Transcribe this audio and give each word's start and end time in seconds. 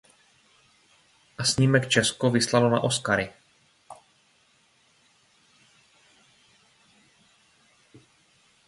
A 1.37 1.43
snímek 1.43 1.87
Česko 1.89 2.29
vyslalo 2.31 2.69
na 2.69 2.79
Oscary. 2.83 3.33